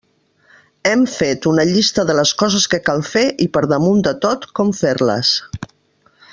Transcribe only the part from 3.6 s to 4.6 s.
damunt de tot,